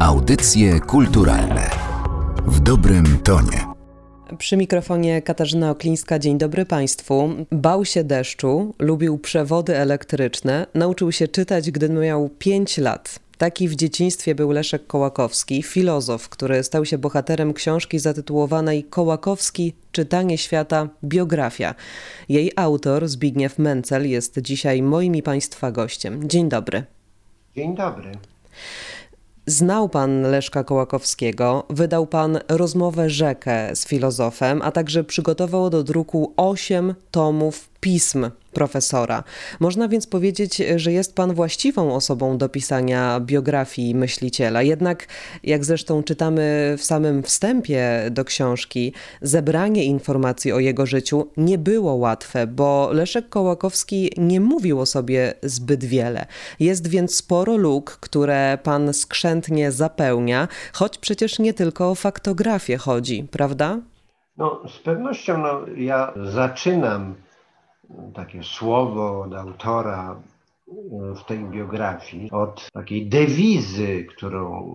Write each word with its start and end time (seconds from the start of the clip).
Audycje 0.00 0.80
kulturalne 0.80 1.70
w 2.46 2.60
dobrym 2.60 3.18
tonie. 3.24 3.66
Przy 4.38 4.56
mikrofonie 4.56 5.22
Katarzyna 5.22 5.70
Oklińska. 5.70 6.18
Dzień 6.18 6.38
dobry 6.38 6.66
Państwu. 6.66 7.30
Bał 7.52 7.84
się 7.84 8.04
deszczu, 8.04 8.74
lubił 8.78 9.18
przewody 9.18 9.76
elektryczne, 9.76 10.66
nauczył 10.74 11.12
się 11.12 11.28
czytać, 11.28 11.70
gdy 11.70 11.88
miał 11.88 12.28
5 12.38 12.78
lat. 12.78 13.18
Taki 13.38 13.68
w 13.68 13.76
dzieciństwie 13.76 14.34
był 14.34 14.50
Leszek 14.50 14.86
Kołakowski, 14.86 15.62
filozof, 15.62 16.28
który 16.28 16.62
stał 16.64 16.84
się 16.84 16.98
bohaterem 16.98 17.54
książki 17.54 17.98
zatytułowanej 17.98 18.84
Kołakowski 18.84 19.74
Czytanie 19.92 20.38
świata 20.38 20.88
biografia. 21.04 21.74
Jej 22.28 22.52
autor 22.56 23.08
Zbigniew 23.08 23.58
Mencel 23.58 24.08
jest 24.10 24.38
dzisiaj 24.38 24.82
moim 24.82 25.14
i 25.14 25.22
Państwa 25.22 25.72
gościem. 25.72 26.28
Dzień 26.28 26.48
dobry. 26.48 26.84
Dzień 27.56 27.74
dobry. 27.74 28.12
Znał 29.48 29.88
pan 29.88 30.22
Leszka 30.22 30.64
Kołakowskiego, 30.64 31.66
wydał 31.70 32.06
pan 32.06 32.38
rozmowę 32.48 33.10
Rzekę 33.10 33.76
z 33.76 33.86
filozofem, 33.86 34.62
a 34.62 34.70
także 34.70 35.04
przygotował 35.04 35.70
do 35.70 35.82
druku 35.82 36.32
osiem 36.36 36.94
tomów 37.10 37.68
pism 37.80 38.30
profesora. 38.52 39.24
Można 39.60 39.88
więc 39.88 40.06
powiedzieć, 40.06 40.62
że 40.76 40.92
jest 40.92 41.14
pan 41.14 41.34
właściwą 41.34 41.94
osobą 41.94 42.38
do 42.38 42.48
pisania 42.48 43.20
biografii 43.20 43.94
myśliciela. 43.94 44.62
Jednak, 44.62 45.06
jak 45.42 45.64
zresztą 45.64 46.02
czytamy 46.02 46.74
w 46.78 46.84
samym 46.84 47.22
wstępie 47.22 47.90
do 48.10 48.24
książki, 48.24 48.92
zebranie 49.22 49.84
informacji 49.84 50.52
o 50.52 50.58
jego 50.58 50.86
życiu 50.86 51.28
nie 51.36 51.58
było 51.58 51.94
łatwe, 51.94 52.46
bo 52.46 52.90
Leszek 52.92 53.28
Kołakowski 53.28 54.12
nie 54.16 54.40
mówił 54.40 54.80
o 54.80 54.86
sobie 54.86 55.34
zbyt 55.42 55.84
wiele. 55.84 56.26
Jest 56.60 56.88
więc 56.88 57.16
sporo 57.16 57.56
luk, 57.56 57.98
które 58.00 58.58
pan 58.62 58.94
skrzętnie 58.94 59.72
zapełnia, 59.72 60.48
choć 60.72 60.98
przecież 60.98 61.38
nie 61.38 61.54
tylko 61.54 61.90
o 61.90 61.94
faktografię 61.94 62.76
chodzi, 62.76 63.28
prawda? 63.30 63.78
No, 64.36 64.62
z 64.68 64.78
pewnością 64.78 65.38
no, 65.38 65.60
ja 65.76 66.12
zaczynam 66.24 67.14
takie 68.14 68.42
słowo 68.42 69.20
od 69.20 69.34
autora 69.34 70.20
e, 70.68 71.14
w 71.14 71.24
tej 71.24 71.38
biografii, 71.38 72.30
od 72.30 72.68
takiej 72.72 73.08
dewizy, 73.08 74.04
którą 74.04 74.74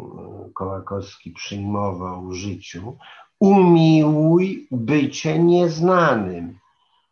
Kołakowski 0.54 1.32
przyjmował 1.32 2.28
w 2.28 2.34
życiu, 2.34 2.98
umiłuj 3.40 4.68
bycie 4.72 5.40
nieznanym. 5.40 6.60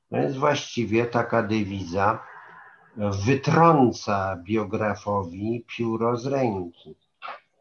To 0.09 0.17
jest 0.17 0.37
właściwie 0.37 1.05
taka 1.05 1.43
dewiza, 1.43 2.19
wytrąca 2.97 4.37
biografowi 4.43 5.65
pióro 5.77 6.17
z 6.17 6.25
ręki. 6.25 6.95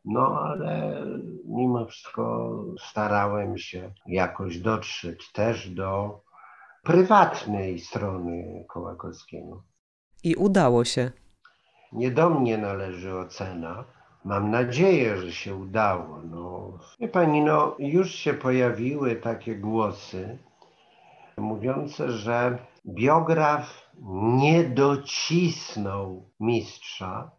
No 0.04 0.40
ale 0.40 1.06
mimo 1.44 1.86
wszystko 1.86 2.50
starałem 2.80 3.58
się 3.58 3.90
jakoś 4.06 4.58
dotrzeć 4.58 5.32
też 5.32 5.70
do 5.70 6.20
prywatnej 6.82 7.80
strony 7.80 8.64
Kołakowskiego. 8.68 9.62
I 10.24 10.34
udało 10.34 10.84
się. 10.84 11.10
Nie 11.92 12.10
do 12.10 12.30
mnie 12.30 12.58
należy 12.58 13.18
ocena. 13.18 13.84
Mam 14.24 14.50
nadzieję, 14.50 15.16
że 15.16 15.32
się 15.32 15.54
udało. 15.54 16.22
No, 16.24 16.78
wie 17.00 17.08
pani, 17.08 17.42
no, 17.42 17.76
już 17.78 18.14
się 18.14 18.34
pojawiły 18.34 19.16
takie 19.16 19.56
głosy 19.56 20.38
mówiące, 21.40 22.10
że 22.10 22.58
biograf 22.86 23.90
nie 24.38 24.64
docisnął 24.64 26.30
mistrza 26.40 27.30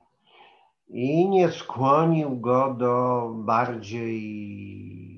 i 0.87 1.29
nie 1.29 1.51
skłonił 1.51 2.39
go 2.39 2.73
do 2.73 3.27
bardziej 3.35 4.21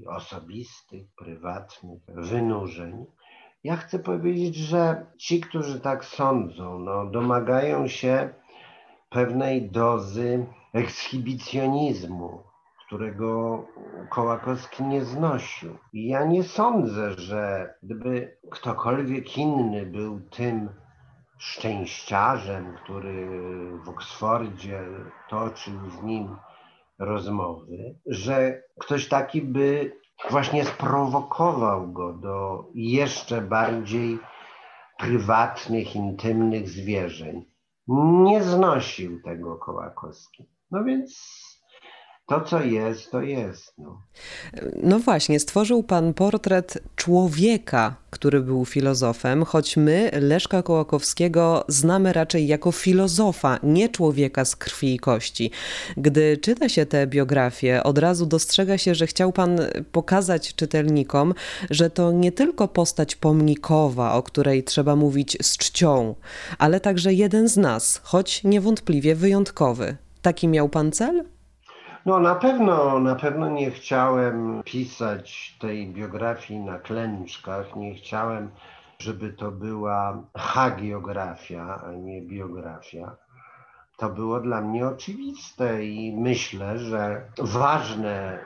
osobistych, 0.08 1.08
prywatnych 1.18 2.02
wynurzeń. 2.08 3.06
Ja 3.64 3.78
chcę 3.78 4.00
powiedzieć, 4.00 4.56
że 4.56 5.06
ci, 5.18 5.42
którzy 5.42 5.80
tak 5.80 6.06
sądzą, 6.06 6.80
no, 6.80 7.06
domagają 7.06 7.88
się 7.88 8.30
pewnej 9.10 9.72
dozy 9.72 10.46
ekshibicjonizmu, 10.74 12.44
którego 12.88 13.64
Kołakowski 14.10 14.84
nie 14.84 15.06
znosił. 15.06 15.78
I 15.94 16.08
ja 16.08 16.26
nie 16.26 16.44
sądzę, 16.44 17.14
że 17.14 17.74
gdyby 17.84 18.38
ktokolwiek 18.52 19.38
inny 19.38 19.86
był 19.86 20.22
tym 20.22 20.70
szczęściarzem, 21.38 22.76
który 22.84 23.28
w 23.86 23.90
Oksfordzie 23.90 24.82
toczył 25.30 25.90
z 25.90 26.04
nim 26.04 26.36
rozmowy, 27.00 27.96
że 28.06 28.64
ktoś 28.80 29.08
taki 29.08 29.42
by 29.42 29.92
właśnie 30.30 30.66
sprowokował 30.66 31.92
go 31.92 32.14
do 32.14 32.66
jeszcze 32.74 33.42
bardziej 33.42 34.20
prywatnych, 34.98 35.96
intymnych 35.96 36.70
zwierzeń. 36.70 37.46
Nie 38.24 38.44
znosił 38.44 39.22
tego 39.22 39.56
Kołakowski. 39.56 40.50
No 40.72 40.84
więc 40.84 41.14
to, 42.26 42.42
co 42.42 42.64
jest, 42.64 43.12
to 43.12 43.22
jest. 43.22 43.74
No. 43.78 44.02
no 44.84 45.00
właśnie, 45.00 45.40
stworzył 45.40 45.84
pan 45.84 46.14
portret 46.14 46.78
człowieka, 46.96 47.96
który 48.10 48.40
był 48.40 48.66
filozofem, 48.66 49.46
choć 49.46 49.78
my 49.78 50.12
Leszka 50.14 50.64
Kołakowskiego 50.64 51.66
znamy 51.68 52.14
raczej 52.14 52.48
jako 52.48 52.72
filozofa, 52.72 53.60
nie 53.64 53.90
człowieka 53.90 54.46
z 54.46 54.56
krwi 54.56 54.96
i 54.96 55.00
kości. 55.00 55.52
Gdy 55.98 56.38
czyta 56.38 56.70
się 56.70 56.86
tę 56.86 57.08
biografię, 57.08 57.84
od 57.84 57.98
razu 57.98 58.26
dostrzega 58.26 58.78
się, 58.78 58.96
że 58.96 59.08
chciał 59.08 59.32
pan 59.32 59.60
pokazać 59.92 60.56
czytelnikom, 60.56 61.34
że 61.70 61.90
to 61.90 62.12
nie 62.12 62.32
tylko 62.32 62.68
postać 62.68 63.16
pomnikowa, 63.16 64.14
o 64.14 64.24
której 64.24 64.64
trzeba 64.64 64.96
mówić 64.96 65.38
z 65.42 65.58
czcią, 65.58 66.16
ale 66.58 66.80
także 66.80 67.14
jeden 67.14 67.50
z 67.50 67.58
nas, 67.58 68.02
choć 68.04 68.44
niewątpliwie 68.44 69.16
wyjątkowy. 69.16 69.98
Taki 70.22 70.48
miał 70.48 70.70
pan 70.70 70.92
cel? 70.92 71.33
No 72.06 72.20
na 72.20 72.36
pewno, 72.36 73.00
na 73.00 73.16
pewno 73.16 73.50
nie 73.50 73.72
chciałem 73.72 74.64
pisać 74.66 75.58
tej 75.60 75.88
biografii 75.88 76.60
na 76.60 76.80
klęczkach, 76.80 77.76
nie 77.76 77.96
chciałem, 77.96 78.52
żeby 79.00 79.34
to 79.34 79.52
była 79.52 80.24
hagiografia, 80.38 81.82
a 81.86 81.92
nie 81.92 82.22
biografia. 82.22 83.16
To 83.98 84.10
było 84.10 84.40
dla 84.40 84.62
mnie 84.62 84.88
oczywiste 84.88 85.86
i 85.86 86.18
myślę, 86.18 86.80
że 86.80 87.32
ważne 87.38 88.40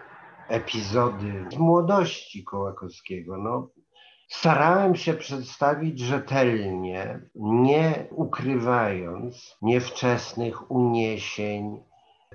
epizody 0.47 1.45
z 1.51 1.57
młodości 1.57 2.43
Kołakowskiego, 2.43 3.37
no, 3.37 3.69
starałem 4.27 4.95
się 4.95 5.13
przedstawić 5.13 5.99
rzetelnie, 5.99 7.19
nie 7.35 8.07
ukrywając 8.11 9.57
niewczesnych 9.61 10.71
uniesień, 10.71 11.86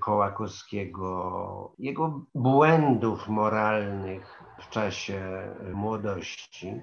Kołakowskiego, 0.03 1.73
jego 1.79 2.21
błędów 2.35 3.29
moralnych 3.29 4.43
w 4.61 4.69
czasie 4.69 5.49
młodości, 5.75 6.81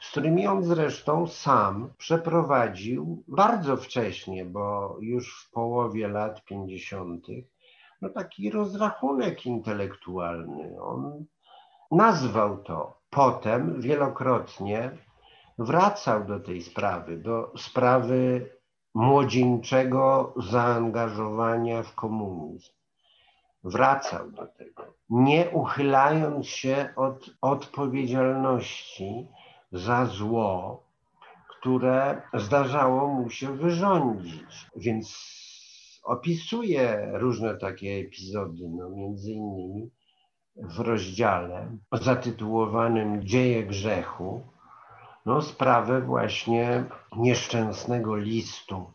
z 0.00 0.10
którymi 0.10 0.46
on 0.46 0.62
zresztą 0.62 1.26
sam 1.26 1.90
przeprowadził 1.98 3.24
bardzo 3.28 3.76
wcześnie, 3.76 4.44
bo 4.44 4.96
już 5.00 5.44
w 5.44 5.50
połowie 5.50 6.08
lat 6.08 6.44
50., 6.44 7.26
no 8.02 8.08
taki 8.08 8.50
rozrachunek 8.50 9.46
intelektualny. 9.46 10.82
On 10.82 11.24
nazwał 11.90 12.58
to. 12.62 12.98
Potem 13.10 13.80
wielokrotnie 13.80 14.90
wracał 15.58 16.24
do 16.24 16.40
tej 16.40 16.62
sprawy, 16.62 17.16
do 17.16 17.52
sprawy 17.56 18.50
młodzieńczego 18.94 20.34
zaangażowania 20.36 21.82
w 21.82 21.94
komunizm. 21.94 22.72
Wracał 23.64 24.30
do 24.30 24.46
tego, 24.46 24.94
nie 25.10 25.50
uchylając 25.50 26.46
się 26.46 26.88
od 26.96 27.30
odpowiedzialności 27.40 29.26
za 29.72 30.06
zło, 30.06 30.82
które 31.48 32.22
zdarzało 32.34 33.08
mu 33.08 33.30
się 33.30 33.56
wyrządzić. 33.56 34.66
Więc 34.76 35.28
opisuje 36.04 37.10
różne 37.12 37.56
takie 37.56 37.90
epizody, 37.90 38.68
no 38.68 38.90
między 38.90 39.32
innymi 39.32 39.90
w 40.56 40.78
rozdziale 40.78 41.76
zatytułowanym 41.92 43.26
Dzieje 43.26 43.66
grzechu, 43.66 44.42
no, 45.28 45.42
sprawę 45.42 46.00
właśnie 46.00 46.84
nieszczęsnego 47.16 48.16
listu 48.16 48.92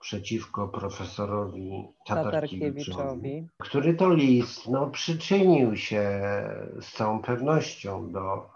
przeciwko 0.00 0.68
profesorowi 0.68 1.88
Tatarkiewiczowi, 2.06 3.48
który 3.58 3.94
to 3.94 4.14
list 4.14 4.68
no, 4.68 4.90
przyczynił 4.90 5.76
się 5.76 6.20
z 6.80 6.92
całą 6.92 7.22
pewnością 7.22 8.12
do 8.12 8.50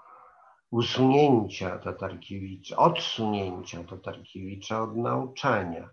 usunięcia 0.71 1.79
Tatarkiewicza, 1.79 2.77
odsunięcia 2.77 3.85
Tatarkiewicza 3.85 4.83
od 4.83 4.97
nauczania. 4.97 5.88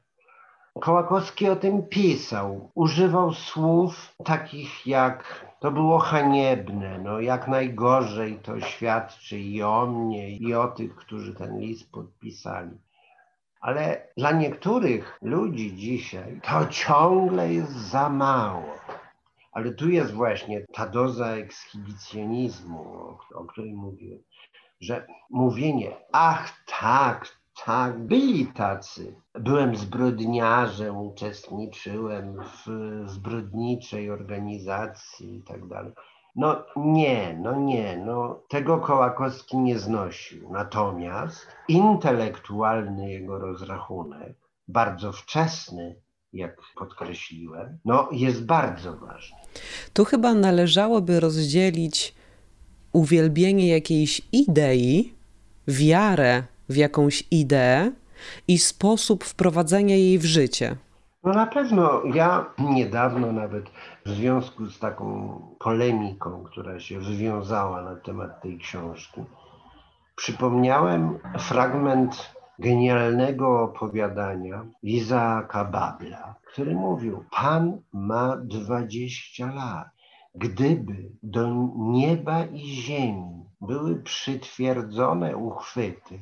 Kołakowski 0.79 1.49
o 1.49 1.55
tym 1.55 1.87
pisał. 1.87 2.71
Używał 2.75 3.33
słów 3.33 4.15
takich 4.23 4.87
jak 4.87 5.45
to 5.59 5.71
było 5.71 5.99
haniebne, 5.99 6.99
no 6.99 7.19
jak 7.19 7.47
najgorzej 7.47 8.39
to 8.39 8.59
świadczy 8.59 9.39
i 9.39 9.63
o 9.63 9.85
mnie, 9.85 10.29
i 10.29 10.53
o 10.53 10.67
tych, 10.67 10.95
którzy 10.95 11.35
ten 11.35 11.59
list 11.59 11.91
podpisali. 11.91 12.77
Ale 13.61 14.07
dla 14.17 14.31
niektórych 14.31 15.17
ludzi 15.21 15.75
dzisiaj 15.75 16.41
to 16.43 16.65
ciągle 16.65 17.53
jest 17.53 17.71
za 17.71 18.09
mało. 18.09 18.75
Ale 19.51 19.71
tu 19.71 19.89
jest 19.89 20.13
właśnie 20.13 20.65
ta 20.73 20.87
doza 20.87 21.27
ekshibicjonizmu, 21.27 23.17
o, 23.35 23.45
której 23.45 23.73
mówiłem, 23.73 24.19
że 24.79 25.07
mówienie, 25.29 25.95
ach 26.11 26.63
tak, 26.79 27.36
tak, 27.65 27.99
byli 27.99 28.47
tacy. 28.47 29.15
Byłem 29.33 29.75
zbrodniarzem, 29.75 30.97
uczestniczyłem 30.97 32.37
w 32.43 32.65
zbrodniczej 33.05 34.11
organizacji 34.11 35.35
i 35.35 35.43
tak 35.43 35.67
dalej. 35.67 35.93
No 36.35 36.63
nie, 36.75 37.39
no 37.41 37.55
nie, 37.55 38.03
no 38.05 38.43
tego 38.49 38.77
Kołakowski 38.77 39.57
nie 39.57 39.79
znosił. 39.79 40.51
Natomiast 40.51 41.47
intelektualny 41.67 43.11
jego 43.11 43.39
rozrachunek, 43.39 44.37
bardzo 44.67 45.11
wczesny, 45.11 45.95
jak 46.33 46.61
podkreśliłem, 46.75 47.79
no 47.85 48.09
jest 48.11 48.45
bardzo 48.45 48.97
ważny. 48.97 49.37
Tu 49.93 50.05
chyba 50.05 50.33
należałoby 50.33 51.19
rozdzielić 51.19 52.15
uwielbienie 52.93 53.67
jakiejś 53.67 54.21
idei, 54.31 55.13
wiarę 55.67 56.43
w 56.69 56.75
jakąś 56.75 57.23
ideę 57.31 57.91
i 58.47 58.57
sposób 58.57 59.23
wprowadzenia 59.23 59.95
jej 59.95 60.19
w 60.19 60.25
życie. 60.25 60.75
No 61.23 61.33
na 61.33 61.47
pewno 61.47 62.01
ja 62.13 62.45
niedawno 62.59 63.31
nawet 63.31 63.65
w 64.05 64.09
związku 64.09 64.65
z 64.65 64.79
taką 64.79 65.39
polemiką, 65.59 66.43
która 66.43 66.79
się 66.79 66.99
wywiązała 66.99 67.81
na 67.81 67.95
temat 67.95 68.41
tej 68.41 68.57
książki, 68.57 69.21
przypomniałem 70.15 71.19
fragment 71.39 72.33
genialnego 72.59 73.61
opowiadania 73.61 74.65
Izaaka 74.83 75.65
Babla, 75.65 76.35
który 76.45 76.75
mówił: 76.75 77.25
Pan 77.31 77.81
ma 77.93 78.37
20 78.37 79.53
lat. 79.53 79.87
Gdyby 80.35 81.11
do 81.23 81.47
nieba 81.77 82.45
i 82.45 82.59
ziemi 82.59 83.45
były 83.61 83.95
przytwierdzone 83.95 85.37
uchwyty, 85.37 86.19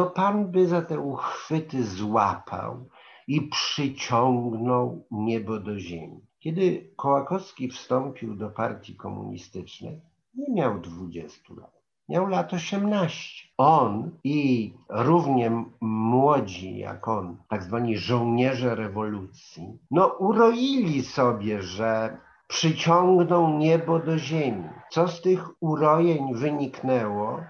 to 0.00 0.06
Pan 0.06 0.50
by 0.50 0.66
za 0.66 0.82
te 0.82 1.00
uchwyty 1.00 1.84
złapał 1.84 2.88
i 3.28 3.42
przyciągnął 3.42 5.04
niebo 5.10 5.60
do 5.60 5.78
ziemi. 5.78 6.20
Kiedy 6.38 6.90
Kołakowski 6.96 7.68
wstąpił 7.68 8.36
do 8.36 8.50
partii 8.50 8.96
komunistycznej, 8.96 10.00
nie 10.34 10.54
miał 10.54 10.80
20 10.80 11.54
lat. 11.54 11.72
Miał 12.08 12.26
lat 12.26 12.52
18. 12.52 13.48
On 13.56 14.10
i 14.24 14.74
równie 14.88 15.64
młodzi 15.80 16.78
jak 16.78 17.08
on, 17.08 17.36
tak 17.48 17.62
zwani 17.62 17.98
żołnierze 17.98 18.74
rewolucji, 18.74 19.78
no 19.90 20.06
uroili 20.06 21.02
sobie, 21.02 21.62
że 21.62 22.16
przyciągną 22.48 23.58
niebo 23.58 23.98
do 23.98 24.18
ziemi. 24.18 24.68
Co 24.90 25.08
z 25.08 25.22
tych 25.22 25.62
urojeń 25.62 26.34
wyniknęło? 26.34 27.40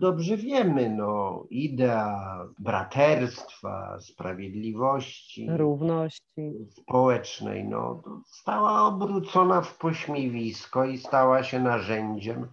Dobrze 0.00 0.36
wiemy, 0.36 0.90
no, 0.90 1.44
idea 1.50 2.38
braterstwa, 2.58 4.00
sprawiedliwości, 4.00 5.46
równości 5.50 6.52
społecznej, 6.70 7.64
no, 7.64 8.02
stała 8.26 8.82
obrócona 8.82 9.60
w 9.60 9.78
pośmiewisko 9.78 10.84
i 10.84 10.98
stała 10.98 11.42
się 11.42 11.60
narzędziem 11.60 12.48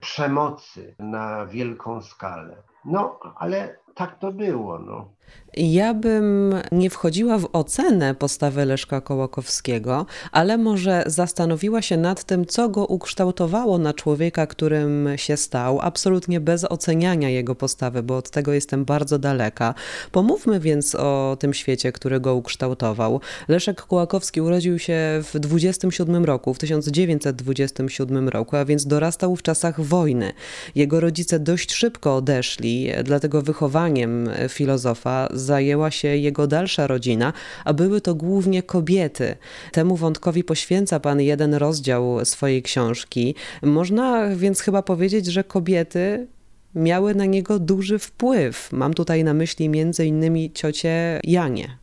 przemocy 0.00 0.94
na 0.98 1.46
wielką 1.46 2.02
skalę. 2.02 2.62
No, 2.84 3.20
ale 3.36 3.78
tak 3.94 4.18
to 4.18 4.32
było. 4.32 4.78
No. 4.78 5.10
Ja 5.56 5.94
bym 5.94 6.54
nie 6.72 6.90
wchodziła 6.90 7.38
w 7.38 7.48
ocenę 7.52 8.14
postawy 8.14 8.64
Leszka 8.64 9.00
Kołakowskiego, 9.00 10.06
ale 10.32 10.58
może 10.58 11.04
zastanowiła 11.06 11.82
się 11.82 11.96
nad 11.96 12.24
tym, 12.24 12.46
co 12.46 12.68
go 12.68 12.86
ukształtowało 12.86 13.78
na 13.78 13.94
człowieka, 13.94 14.46
którym 14.46 15.08
się 15.16 15.36
stał, 15.36 15.80
absolutnie 15.80 16.40
bez 16.40 16.64
oceniania 16.64 17.28
jego 17.28 17.54
postawy, 17.54 18.02
bo 18.02 18.16
od 18.16 18.30
tego 18.30 18.52
jestem 18.52 18.84
bardzo 18.84 19.18
daleka. 19.18 19.74
Pomówmy 20.12 20.60
więc 20.60 20.94
o 20.94 21.36
tym 21.40 21.54
świecie, 21.54 21.92
który 21.92 22.20
go 22.20 22.34
ukształtował. 22.34 23.20
Leszek 23.48 23.82
Kołakowski 23.82 24.40
urodził 24.40 24.78
się 24.78 24.98
w 25.34 25.38
27 25.38 26.24
roku, 26.24 26.54
w 26.54 26.58
1927 26.58 28.28
roku, 28.28 28.56
a 28.56 28.64
więc 28.64 28.86
dorastał 28.86 29.36
w 29.36 29.42
czasach 29.42 29.80
wojny. 29.80 30.32
Jego 30.74 31.00
rodzice 31.00 31.38
dość 31.38 31.72
szybko 31.72 32.16
odeszli, 32.16 32.88
dlatego 33.04 33.42
wychowaniem 33.42 34.30
filozofa 34.48 35.28
zajęła 35.46 35.90
się 35.90 36.08
jego 36.08 36.46
dalsza 36.46 36.86
rodzina, 36.86 37.32
a 37.64 37.72
były 37.72 38.00
to 38.00 38.14
głównie 38.14 38.62
kobiety. 38.62 39.36
Temu 39.72 39.96
wątkowi 39.96 40.44
poświęca 40.44 41.00
pan 41.00 41.20
jeden 41.20 41.54
rozdział 41.54 42.24
swojej 42.24 42.62
książki. 42.62 43.34
Można 43.62 44.28
więc 44.28 44.60
chyba 44.60 44.82
powiedzieć, 44.82 45.26
że 45.26 45.44
kobiety 45.44 46.26
miały 46.74 47.14
na 47.14 47.24
niego 47.24 47.58
duży 47.58 47.98
wpływ. 47.98 48.72
Mam 48.72 48.94
tutaj 48.94 49.24
na 49.24 49.34
myśli 49.34 49.68
między 49.68 50.06
innymi 50.06 50.52
ciocie 50.52 51.20
Janie. 51.24 51.78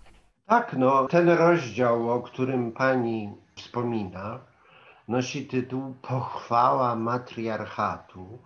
Tak, 0.47 0.75
no 0.77 1.07
ten 1.07 1.29
rozdział, 1.29 2.09
o 2.11 2.21
którym 2.21 2.71
pani 2.71 3.29
wspomina, 3.55 4.39
nosi 5.07 5.45
tytuł 5.45 5.93
Pochwała 6.01 6.95
matriarchatu 6.95 8.39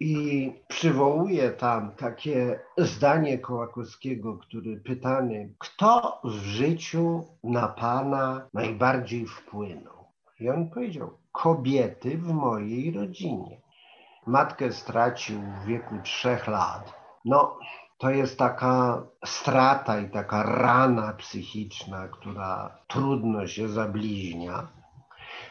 i 0.00 0.52
przywołuje 0.68 1.50
tam 1.50 1.90
takie 1.92 2.60
zdanie 2.78 3.38
Kołakowskiego, 3.38 4.36
który 4.36 4.76
pytany, 4.76 5.54
kto 5.58 6.20
w 6.24 6.30
życiu 6.30 7.24
na 7.44 7.68
Pana 7.68 8.48
najbardziej 8.54 9.26
wpłynął? 9.26 10.04
I 10.40 10.50
on 10.50 10.70
powiedział, 10.70 11.10
kobiety 11.32 12.18
w 12.18 12.32
mojej 12.32 12.92
rodzinie. 12.92 13.60
Matkę 14.26 14.72
stracił 14.72 15.40
w 15.40 15.66
wieku 15.66 15.94
trzech 16.02 16.48
lat. 16.48 16.94
No, 17.24 17.58
to 17.98 18.10
jest 18.10 18.38
taka 18.38 19.02
strata 19.24 20.00
i 20.00 20.10
taka 20.10 20.42
rana 20.42 21.12
psychiczna, 21.12 22.08
która 22.08 22.78
trudno 22.86 23.46
się 23.46 23.68
zabliźnia. 23.68 24.68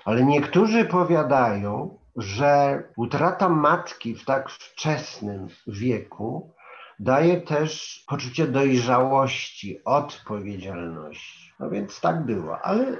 Ale 0.05 0.25
niektórzy 0.25 0.85
powiadają, 0.85 1.97
że 2.17 2.83
utrata 2.95 3.49
matki 3.49 4.15
w 4.15 4.25
tak 4.25 4.49
wczesnym 4.49 5.47
wieku 5.67 6.53
daje 6.99 7.41
też 7.41 8.03
poczucie 8.07 8.47
dojrzałości, 8.47 9.83
odpowiedzialności. 9.85 11.53
No 11.59 11.69
więc 11.69 12.01
tak 12.01 12.25
było, 12.25 12.61
ale 12.61 12.97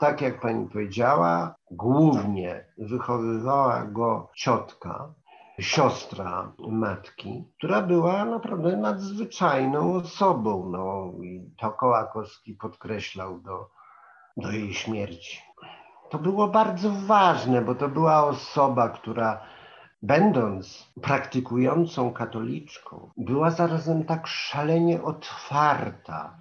tak 0.00 0.20
jak 0.20 0.40
pani 0.40 0.68
powiedziała, 0.68 1.54
głównie 1.70 2.64
wychowywała 2.78 3.84
go 3.84 4.30
ciotka, 4.34 5.14
siostra 5.60 6.52
matki, 6.68 7.44
która 7.58 7.82
była 7.82 8.24
naprawdę 8.24 8.76
nadzwyczajną 8.76 9.94
osobą. 9.94 10.68
No, 10.70 11.12
i 11.22 11.50
to 11.58 11.70
Kołakowski 11.70 12.54
podkreślał 12.54 13.40
do, 13.40 13.70
do 14.36 14.50
jej 14.50 14.74
śmierci 14.74 15.40
to 16.14 16.18
było 16.18 16.48
bardzo 16.48 16.90
ważne, 17.06 17.62
bo 17.62 17.74
to 17.74 17.88
była 17.88 18.24
osoba, 18.24 18.88
która 18.88 19.40
będąc 20.02 20.92
praktykującą 21.02 22.12
katoliczką, 22.12 23.10
była 23.16 23.50
zarazem 23.50 24.04
tak 24.04 24.26
szalenie 24.26 25.02
otwarta 25.02 26.38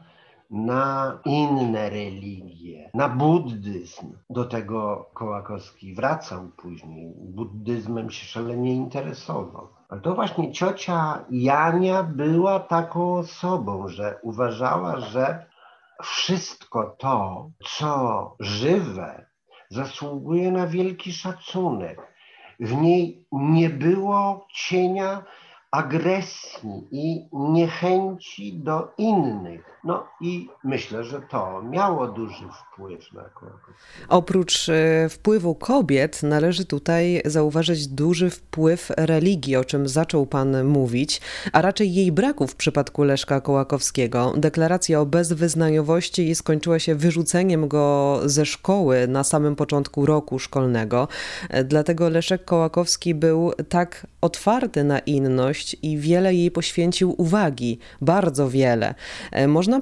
na 0.50 1.20
inne 1.25 1.89
religie, 1.89 2.92
na 2.94 3.10
buddyzm. 3.10 4.18
Do 4.30 4.46
tego 4.46 5.10
Kołakowski 5.13 5.96
wracał 5.96 6.48
później. 6.58 7.13
Buddyzmem 7.18 8.10
się 8.10 8.25
szalenie 8.25 8.74
interesował. 8.75 9.68
Ale 9.89 10.01
to 10.01 10.15
właśnie 10.15 10.51
ciocia 10.51 11.25
Jania 11.30 12.03
była 12.03 12.60
taką 12.60 13.13
osobą, 13.13 13.88
że 13.88 14.20
uważała, 14.22 15.00
że 15.00 15.46
wszystko 16.03 16.96
to, 17.00 17.50
co 17.65 18.36
żywe, 18.39 19.33
zasługuje 19.74 20.51
na 20.51 20.68
wielki 20.68 21.13
szacunek. 21.13 22.13
W 22.60 22.74
niej 22.82 23.25
nie 23.32 23.70
było 23.70 24.48
cienia 24.53 25.24
agresji 25.74 26.88
i 26.92 27.25
niechęci 27.34 28.53
do 28.53 28.94
innych. 28.98 29.80
No 29.84 30.08
i 30.22 30.50
myślę, 30.63 31.03
że 31.03 31.22
to 31.22 31.62
miało 31.62 32.08
duży 32.08 32.46
wpływ 32.62 33.13
na 33.13 33.24
Kołakowskiego. 33.24 34.06
Oprócz 34.10 34.70
e, 34.70 35.10
wpływu 35.10 35.56
kobiet 35.56 36.24
należy 36.24 36.65
tutaj 36.65 37.22
zauważyć 37.25 37.88
duży 37.88 38.30
wpływ 38.30 38.92
religii, 38.98 39.56
o 39.56 39.65
czym 39.65 39.88
zaczął 39.88 40.25
pan 40.25 40.63
mówić, 40.63 41.22
a 41.53 41.62
raczej 41.62 41.94
jej 41.94 42.12
braku 42.12 42.48
w 42.48 42.56
przypadku 42.56 43.03
Leszka 43.03 43.42
Kołakowskiego. 43.42 44.34
Deklaracja 44.38 45.00
o 45.00 45.06
bezwyznaniowości 45.06 46.36
skończyła 46.36 46.80
się 46.80 46.96
wyrzuceniem 46.96 47.68
go 47.68 48.20
ze 48.25 48.46
szkoły 48.46 49.08
na 49.08 49.24
samym 49.24 49.56
początku 49.56 50.06
roku 50.06 50.39
szkolnego. 50.39 51.08
E, 51.50 51.63
dlatego 51.63 52.10
Leszek 52.10 52.46
Kołakowski 52.46 53.15
był 53.15 53.51
tak 53.70 54.08
otwarty 54.24 54.84
na 54.84 55.00
inność 55.00 55.77
i 55.82 55.98
wiele 55.98 56.34
jej 56.34 56.51
poświęcił 56.51 57.15
uwagi, 57.18 57.80
bardzo 58.01 58.50
wiele. 58.50 58.96
E, 59.32 59.48
można 59.48 59.82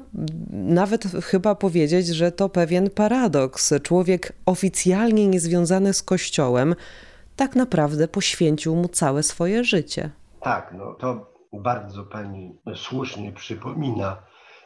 nawet 0.51 1.03
chyba 1.03 1.55
powiedzieć, 1.55 2.07
że 2.07 2.31
to 2.31 2.49
pewien 2.49 2.89
paradoks. 2.89 3.73
Człowiek 3.83 4.33
oficjalnie 4.45 5.27
niezwiązany 5.27 5.93
z 5.93 6.03
Kościołem 6.03 6.75
tak 7.35 7.55
naprawdę 7.55 8.07
poświęcił 8.07 8.75
mu 8.75 8.87
całe 8.87 9.23
swoje 9.23 9.63
życie. 9.63 10.09
Tak, 10.41 10.73
no 10.77 10.93
to 10.93 11.31
bardzo 11.53 12.03
pani 12.03 12.55
słusznie 12.75 13.31
przypomina 13.31 14.17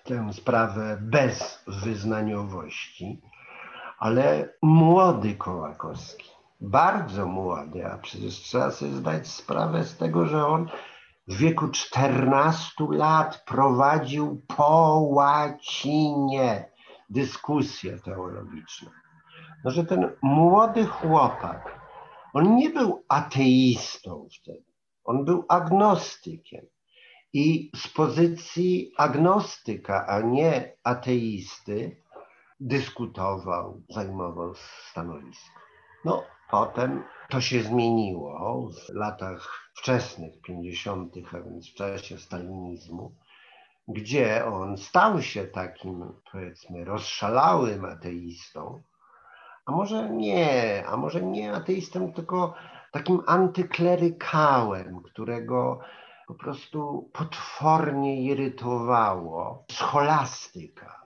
tę 0.04 0.34
sprawę 0.34 0.98
bezwyznaniowości, 1.02 3.22
ale 4.00 4.50
młody 4.62 5.36
Kołakowski, 5.36 6.35
bardzo 6.62 7.26
młody, 7.26 7.86
a 7.86 7.98
przecież 7.98 8.36
trzeba 8.36 8.72
sobie 8.72 8.92
zdać 8.92 9.28
sprawę 9.28 9.84
z 9.84 9.98
tego, 9.98 10.26
że 10.26 10.48
on 10.48 10.70
w 11.28 11.38
wieku 11.38 11.68
14 11.68 12.72
lat 12.90 13.44
prowadził 13.46 14.42
po 14.58 15.00
łacinie 15.00 16.70
dyskusje 17.10 18.00
teologiczne. 18.00 18.90
No, 19.64 19.72
że 19.72 19.86
ten 19.86 20.12
młody 20.22 20.86
chłopak, 20.86 21.80
on 22.34 22.56
nie 22.56 22.70
był 22.70 23.04
ateistą 23.10 24.28
wtedy, 24.42 24.66
on 25.04 25.26
był 25.26 25.46
agnostykiem. 25.50 26.66
I 27.34 27.72
z 27.76 27.88
pozycji 27.88 28.92
agnostyka, 28.98 30.08
a 30.08 30.22
nie 30.22 30.74
ateisty, 30.84 32.02
dyskutował, 32.60 33.82
zajmował 33.90 34.54
stanowisko. 34.90 35.60
No, 36.06 36.24
potem 36.52 37.04
to 37.30 37.42
się 37.42 37.62
zmieniło 37.62 38.70
w 38.72 38.94
latach 38.94 39.70
wczesnych, 39.74 40.42
50., 40.42 41.14
a 41.34 41.42
więc 41.42 41.72
w 41.72 41.74
czasie 41.74 42.18
stalinizmu, 42.18 43.12
gdzie 43.88 44.46
on 44.46 44.78
stał 44.78 45.22
się 45.22 45.44
takim, 45.48 46.14
powiedzmy, 46.32 46.86
rozszalałym 46.86 47.86
ateistą, 47.86 48.82
a 49.66 49.72
może 49.72 50.10
nie, 50.10 50.84
a 50.88 50.98
może 50.98 51.22
nie 51.22 51.54
ateistą, 51.54 52.14
tylko 52.14 52.54
takim 52.92 53.22
antyklerykałem, 53.28 55.02
którego 55.02 55.80
po 56.28 56.34
prostu 56.34 57.10
potwornie 57.14 58.22
irytowało 58.22 59.66
scholastyka 59.72 61.05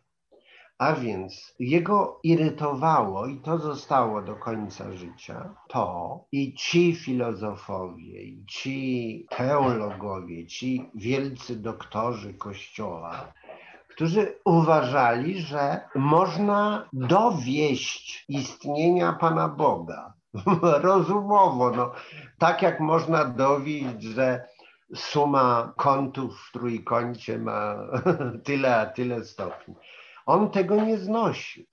a 0.80 0.94
więc 0.94 1.56
jego 1.60 2.20
irytowało 2.24 3.28
i 3.28 3.38
to 3.38 3.58
zostało 3.58 4.22
do 4.22 4.36
końca 4.36 4.92
życia, 4.92 5.56
to 5.68 6.20
i 6.32 6.54
ci 6.54 6.96
filozofowie, 6.96 8.24
i 8.24 8.46
ci 8.46 9.28
teologowie, 9.30 10.48
ci 10.48 10.90
wielcy 10.96 11.56
doktorzy 11.56 12.34
Kościoła, 12.34 13.34
którzy 13.88 14.36
uważali, 14.46 15.42
że 15.42 15.82
można 15.96 16.90
dowieść 16.94 18.26
istnienia 18.30 19.14
Pana 19.14 19.48
Boga 19.48 20.14
rozumowo, 20.82 21.72
no, 21.72 21.92
tak 22.38 22.62
jak 22.62 22.80
można 22.80 23.26
dowieść, 23.26 24.02
że 24.02 24.48
suma 24.96 25.74
kątów 25.78 26.42
w 26.42 26.52
trójkącie 26.52 27.40
ma 27.40 27.76
tyle 28.46 28.78
a 28.78 28.86
tyle 28.86 29.26
stopni. 29.26 29.76
On 30.30 30.50
tego 30.50 30.86
nie 30.86 30.98
znosił. 30.98 31.64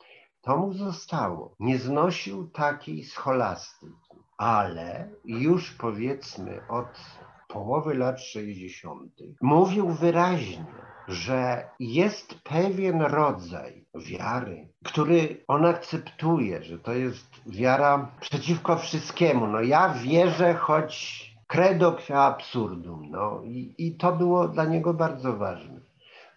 To 0.41 0.57
mu 0.57 0.73
zostało. 0.73 1.55
Nie 1.61 1.79
znosił 1.79 2.51
takiej 2.51 3.05
scholastyki, 3.05 4.17
ale 4.39 5.11
już 5.25 5.71
powiedzmy 5.75 6.61
od 6.69 7.01
połowy 7.49 7.95
lat 7.95 8.21
60. 8.21 9.13
mówił 9.43 9.89
wyraźnie, 9.89 10.67
że 11.09 11.71
jest 11.81 12.35
pewien 12.35 13.03
rodzaj 13.03 13.87
wiary, 13.95 14.69
który 14.85 15.45
on 15.49 15.67
akceptuje, 15.67 16.63
że 16.63 16.79
to 16.79 16.93
jest 16.93 17.41
wiara 17.47 18.11
przeciwko 18.21 18.77
wszystkiemu. 18.77 19.47
No 19.47 19.61
ja 19.61 19.89
wierzę, 19.89 20.55
choć 20.55 21.27
credo 21.47 21.99
absurdum. 22.15 23.11
No 23.11 23.43
i, 23.45 23.75
i 23.79 23.97
to 23.97 24.13
było 24.13 24.49
dla 24.49 24.65
niego 24.65 24.95
bardzo 24.95 25.37
ważne. 25.37 25.76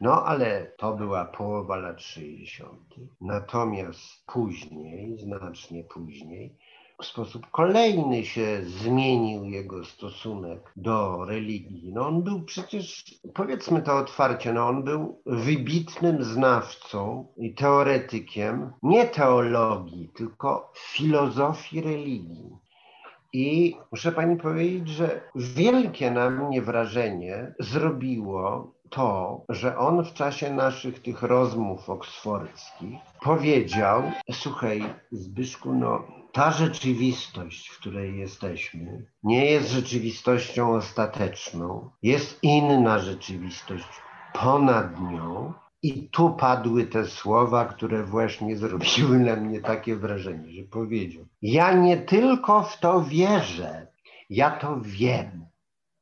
No 0.01 0.25
ale 0.25 0.71
to 0.77 0.95
była 0.95 1.25
połowa 1.25 1.75
lat 1.75 2.01
60. 2.01 2.95
Natomiast 3.21 4.25
później, 4.25 5.17
znacznie 5.19 5.83
później, 5.83 6.55
w 7.01 7.05
sposób 7.05 7.47
kolejny 7.51 8.25
się 8.25 8.61
zmienił 8.63 9.43
jego 9.43 9.85
stosunek 9.85 10.73
do 10.75 11.25
religii. 11.25 11.93
No 11.93 12.07
on 12.07 12.23
był 12.23 12.43
przecież, 12.43 13.03
powiedzmy 13.33 13.81
to 13.81 13.97
otwarcie, 13.97 14.53
no 14.53 14.67
on 14.67 14.83
był 14.83 15.21
wybitnym 15.25 16.23
znawcą 16.23 17.27
i 17.37 17.53
teoretykiem 17.53 18.71
nie 18.83 19.05
teologii, 19.05 20.09
tylko 20.15 20.71
filozofii 20.75 21.81
religii. 21.81 22.49
I 23.33 23.75
muszę 23.91 24.11
pani 24.11 24.37
powiedzieć, 24.37 24.89
że 24.89 25.21
wielkie 25.35 26.11
na 26.11 26.29
mnie 26.29 26.61
wrażenie 26.61 27.53
zrobiło 27.59 28.73
to, 28.89 29.41
że 29.49 29.77
on 29.77 30.05
w 30.05 30.13
czasie 30.13 30.53
naszych 30.53 31.01
tych 31.01 31.23
rozmów 31.23 31.89
oksfordzkich 31.89 32.99
powiedział: 33.21 34.03
Słuchaj, 34.31 34.83
Zbyszku, 35.11 35.73
no, 35.73 36.07
ta 36.31 36.51
rzeczywistość, 36.51 37.69
w 37.69 37.79
której 37.79 38.17
jesteśmy, 38.17 39.05
nie 39.23 39.45
jest 39.45 39.69
rzeczywistością 39.69 40.73
ostateczną, 40.75 41.89
jest 42.03 42.39
inna 42.43 42.99
rzeczywistość 42.99 44.01
ponad 44.33 45.01
nią. 45.01 45.53
I 45.83 46.09
tu 46.09 46.29
padły 46.29 46.85
te 46.85 47.05
słowa, 47.05 47.65
które 47.65 48.03
właśnie 48.03 48.57
zrobiły 48.57 49.19
na 49.19 49.35
mnie 49.35 49.61
takie 49.61 49.95
wrażenie, 49.95 50.51
że 50.53 50.63
powiedział: 50.63 51.25
Ja 51.41 51.73
nie 51.73 51.97
tylko 51.97 52.63
w 52.63 52.79
to 52.79 53.03
wierzę, 53.03 53.87
ja 54.29 54.51
to 54.51 54.77
wiem. 54.81 55.45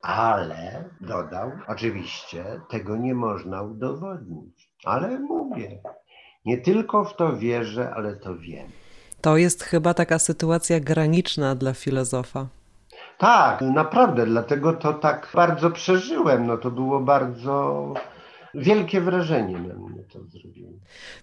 Ale 0.02 0.90
dodał, 1.02 1.52
oczywiście 1.68 2.62
tego 2.70 2.98
nie 2.98 3.16
można 3.16 3.62
udowodnić, 3.62 4.70
ale 4.86 5.20
mówię, 5.20 5.82
nie 6.46 6.58
tylko 6.58 7.04
w 7.04 7.16
to 7.16 7.38
wierzę, 7.38 7.94
ale 7.96 8.16
to 8.16 8.38
wiem. 8.38 8.68
To 9.22 9.38
jest 9.38 9.64
chyba 9.64 9.94
taka 9.94 10.20
sytuacja 10.20 10.80
graniczna 10.80 11.56
dla 11.56 11.74
filozofa. 11.74 12.48
Tak, 13.18 13.62
naprawdę, 13.62 14.26
dlatego 14.26 14.74
to 14.74 14.94
tak 14.94 15.28
bardzo 15.34 15.72
przeżyłem. 15.72 16.48
No 16.48 16.58
to 16.58 16.72
było 16.72 17.00
bardzo 17.00 17.94
wielkie 18.54 19.02
wrażenie 19.02 19.60
na 19.60 19.74
mnie 19.74 19.97
to 20.14 20.26
zrobiło. 20.26 20.72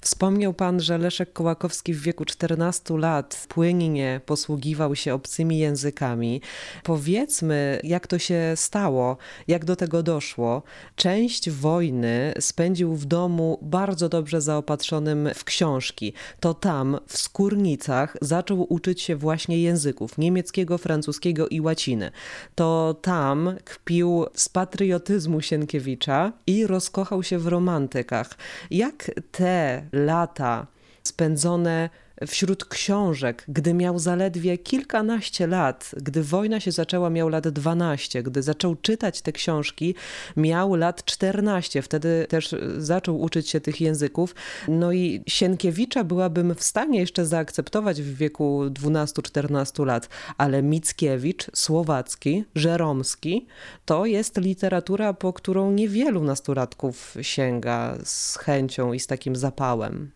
Wspomniał 0.01 0.55
pan, 0.55 0.81
że 0.81 0.99
Leszek 0.99 1.33
Kołakowski 1.33 1.95
w 1.95 2.03
wieku 2.03 2.25
14 2.25 2.99
lat 2.99 3.47
płynnie 3.49 4.21
posługiwał 4.27 4.97
się 4.97 5.15
obcymi 5.15 5.59
językami. 5.59 6.41
Powiedzmy, 6.83 7.81
jak 7.85 8.07
to 8.07 8.19
się 8.19 8.53
stało, 8.57 9.17
jak 9.49 9.65
do 9.65 9.77
tego 9.77 10.03
doszło. 10.03 10.63
Część 10.97 11.51
wojny 11.51 12.35
spędził 12.41 12.95
w 12.95 13.05
domu 13.05 13.59
bardzo 13.63 14.09
dobrze 14.09 14.41
zaopatrzonym 14.41 15.29
w 15.35 15.45
książki. 15.45 16.13
To 16.41 16.55
tam, 16.55 16.99
w 17.07 17.19
Skórnicach, 17.19 18.17
zaczął 18.21 18.67
uczyć 18.73 19.03
się 19.03 19.17
właśnie 19.17 19.59
języków 19.59 20.19
niemieckiego, 20.19 20.79
francuskiego 20.79 21.49
i 21.49 21.61
łaciny. 21.61 22.11
To 22.55 22.97
tam 23.03 23.57
kpił 23.65 24.25
z 24.35 24.49
patriotyzmu 24.49 25.41
Sienkiewicza 25.41 26.33
i 26.47 26.67
rozkochał 26.67 27.23
się 27.23 27.39
w 27.39 27.47
romantykach. 27.47 28.31
Jak 28.75 29.11
te 29.31 29.85
lata 29.93 30.67
spędzone 31.03 31.91
wśród 32.27 32.65
książek, 32.65 33.45
gdy 33.49 33.75
miał 33.75 33.99
zaledwie 33.99 34.59
kilkanaście 34.59 35.47
lat, 35.47 35.91
gdy 35.97 36.23
wojna 36.23 36.61
się 36.61 36.73
zaczęła, 36.73 37.11
miał 37.11 37.29
lat 37.29 37.49
12, 37.49 38.23
gdy 38.23 38.43
zaczął 38.43 38.77
czytać 38.77 39.23
te 39.23 39.33
książki, 39.33 39.95
miał 40.37 40.75
lat 40.75 41.05
14, 41.05 41.83
wtedy 41.83 42.27
też 42.29 42.55
zaczął 42.79 43.21
uczyć 43.21 43.49
się 43.49 43.61
tych 43.61 43.81
języków. 43.81 44.35
No 44.69 44.93
i 44.93 45.23
Sienkiewicza 45.27 46.05
byłabym 46.05 46.55
w 46.55 46.63
stanie 46.63 46.99
jeszcze 47.01 47.27
zaakceptować 47.27 48.03
w 48.03 48.17
wieku 48.17 48.65
12-14 48.65 49.87
lat, 49.87 50.09
ale 50.39 50.63
Mickiewicz, 50.63 51.47
Słowacki, 51.55 52.45
Żeromski 52.55 53.47
to 53.85 54.07
jest 54.07 54.41
literatura, 54.41 55.13
po 55.13 55.33
którą 55.33 55.73
niewielu 55.73 56.25
nastolatków 56.25 57.17
sięga 57.23 57.99
z 58.05 58.37
chęcią 58.37 58.93
i 58.93 59.01
z 59.01 59.07
takim 59.07 59.37
zapałem. 59.37 60.11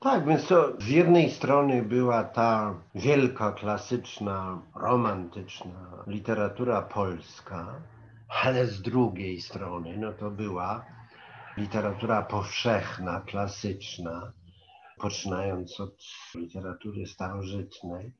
Tak, 0.00 0.26
więc 0.26 0.46
to 0.46 0.72
z 0.80 0.88
jednej 0.88 1.30
strony 1.30 1.82
była 1.82 2.24
ta 2.24 2.74
wielka, 2.94 3.52
klasyczna, 3.52 4.62
romantyczna 4.74 6.04
literatura 6.06 6.82
polska, 6.82 7.80
ale 8.44 8.66
z 8.66 8.82
drugiej 8.82 9.40
strony 9.40 9.96
no 9.96 10.12
to 10.12 10.30
była 10.30 10.84
literatura 11.56 12.22
powszechna, 12.22 13.20
klasyczna, 13.20 14.32
poczynając 14.98 15.80
od 15.80 15.94
literatury 16.34 17.06
starożytnej, 17.06 18.12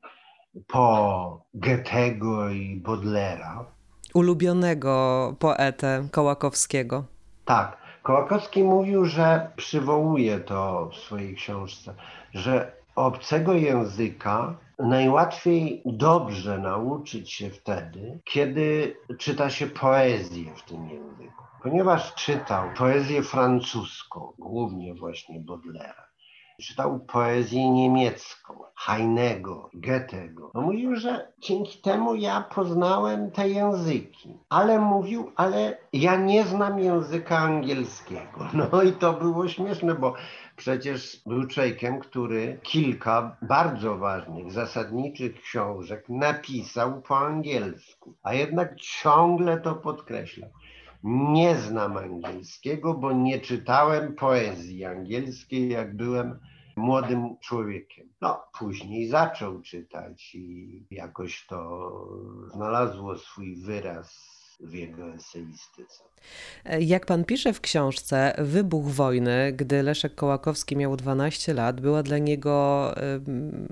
po 0.67 1.45
Goethego 1.53 2.49
i 2.49 2.81
Baudelaire. 2.81 3.65
Ulubionego 4.13 5.35
poetę 5.39 6.07
Kołakowskiego. 6.11 7.03
Tak, 7.45 7.77
Kołakowski 8.03 8.63
mówił, 8.63 9.05
że 9.05 9.51
przywołuje 9.55 10.39
to 10.39 10.89
w 10.89 10.95
swojej 10.95 11.35
książce, 11.35 11.93
że 12.33 12.71
obcego 12.95 13.53
języka 13.53 14.55
najłatwiej 14.79 15.81
dobrze 15.85 16.57
nauczyć 16.57 17.33
się 17.33 17.49
wtedy, 17.49 18.19
kiedy 18.23 18.95
czyta 19.17 19.49
się 19.49 19.67
poezję 19.67 20.55
w 20.55 20.63
tym 20.63 20.89
języku. 20.89 21.43
Ponieważ 21.63 22.15
czytał 22.15 22.69
poezję 22.77 23.23
francuską, 23.23 24.33
głównie 24.39 24.93
właśnie 24.93 25.41
Baudelaire'a, 25.41 26.08
czytał 26.59 26.99
poezję 26.99 27.71
niemiecką, 27.71 28.53
Heinego, 28.75 29.69
Goethego. 29.73 30.51
No 30.53 30.61
mówił, 30.61 30.95
że 30.95 31.31
dzięki 31.39 31.81
temu 31.81 32.15
ja 32.15 32.41
poznałem 32.41 33.31
te 33.31 33.49
języki. 33.49 34.37
Ale 34.49 34.79
mówił, 34.79 35.31
ale 35.35 35.77
ja 35.93 36.15
nie 36.15 36.43
znam 36.43 36.79
języka 36.79 37.37
angielskiego. 37.37 38.47
No 38.71 38.83
i 38.83 38.91
to 38.91 39.13
było 39.13 39.47
śmieszne, 39.47 39.95
bo 39.95 40.13
przecież 40.55 41.21
był 41.25 41.47
człowiekiem, 41.47 41.99
który 41.99 42.59
kilka 42.63 43.37
bardzo 43.41 43.97
ważnych, 43.97 44.51
zasadniczych 44.51 45.41
książek 45.41 46.05
napisał 46.09 47.01
po 47.01 47.17
angielsku, 47.17 48.13
a 48.23 48.33
jednak 48.33 48.75
ciągle 48.75 49.61
to 49.61 49.75
podkreślał. 49.75 50.49
Nie 51.03 51.55
znam 51.55 51.97
angielskiego, 51.97 52.93
bo 52.93 53.11
nie 53.11 53.39
czytałem 53.39 54.15
poezji 54.15 54.85
angielskiej, 54.85 55.69
jak 55.69 55.95
byłem 55.95 56.39
młodym 56.79 57.37
człowiekiem. 57.37 58.09
No, 58.21 58.43
później 58.59 59.07
zaczął 59.07 59.61
czytać 59.61 60.35
i 60.35 60.85
jakoś 60.91 61.45
to 61.45 61.89
znalazło 62.53 63.17
swój 63.17 63.55
wyraz 63.55 64.38
w 64.59 64.73
jego 64.73 65.13
eseistyce. 65.13 66.03
Jak 66.79 67.05
pan 67.05 67.23
pisze 67.25 67.53
w 67.53 67.61
książce, 67.61 68.33
wybuch 68.37 68.87
wojny, 68.87 69.53
gdy 69.53 69.83
Leszek 69.83 70.15
Kołakowski 70.15 70.75
miał 70.75 70.95
12 70.95 71.53
lat, 71.53 71.81
była 71.81 72.03
dla 72.03 72.17
niego 72.17 72.95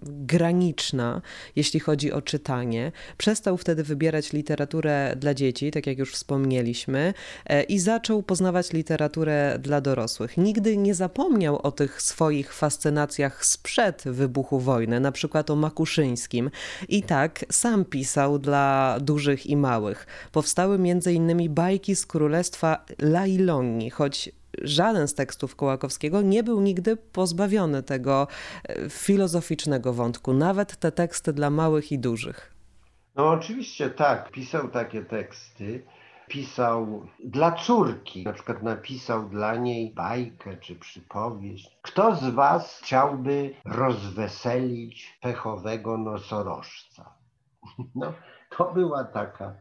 graniczna, 0.01 1.21
jeśli 1.55 1.79
chodzi 1.79 2.11
o 2.11 2.21
czytanie. 2.21 2.91
Przestał 3.17 3.57
wtedy 3.57 3.83
wybierać 3.83 4.33
literaturę 4.33 5.15
dla 5.17 5.33
dzieci, 5.33 5.71
tak 5.71 5.87
jak 5.87 5.97
już 5.97 6.13
wspomnieliśmy, 6.13 7.13
e, 7.45 7.63
i 7.63 7.79
zaczął 7.79 8.23
poznawać 8.23 8.73
literaturę 8.73 9.59
dla 9.59 9.81
dorosłych. 9.81 10.37
Nigdy 10.37 10.77
nie 10.77 10.95
zapomniał 10.95 11.59
o 11.61 11.71
tych 11.71 12.01
swoich 12.01 12.53
fascynacjach 12.53 13.45
sprzed 13.45 14.03
wybuchu 14.05 14.59
wojny, 14.59 14.99
na 14.99 15.11
przykład 15.11 15.49
o 15.49 15.55
Makuszyńskim. 15.55 16.51
I 16.89 17.03
tak 17.03 17.45
sam 17.51 17.85
pisał 17.85 18.39
dla 18.39 18.97
dużych 19.01 19.45
i 19.45 19.57
małych. 19.57 20.07
Powstały 20.31 20.76
innymi 20.85 21.49
bajki 21.49 21.95
z 21.95 22.05
królestwa 22.05 22.85
Lailonii, 22.99 23.89
choć 23.89 24.29
żaden 24.61 25.07
z 25.07 25.13
tekstów 25.13 25.55
Kołakowskiego 25.55 26.21
nie 26.21 26.43
był 26.43 26.61
nigdy 26.61 26.97
pozbawiony 26.97 27.83
tego 27.83 28.27
e, 28.63 28.89
filozoficznego 28.89 29.93
wątku, 29.93 30.33
nawet 30.33 30.77
te 30.77 30.91
teksty 30.91 31.33
dla 31.33 31.49
małych 31.49 31.91
i 31.91 31.99
dużych. 31.99 32.53
No 33.15 33.29
oczywiście 33.29 33.89
tak, 33.89 34.31
pisał 34.31 34.67
takie 34.69 35.01
teksty. 35.01 35.83
Pisał 36.27 37.07
dla 37.23 37.51
córki, 37.51 38.23
na 38.23 38.33
przykład 38.33 38.63
napisał 38.63 39.29
dla 39.29 39.55
niej 39.55 39.93
bajkę 39.93 40.57
czy 40.57 40.75
przypowieść. 40.75 41.77
Kto 41.81 42.15
z 42.15 42.29
was 42.29 42.79
chciałby 42.83 43.53
rozweselić 43.65 45.17
pechowego 45.21 45.97
nosorożca? 45.97 47.13
No, 47.95 48.13
to 48.57 48.73
była 48.73 49.03
taka 49.03 49.53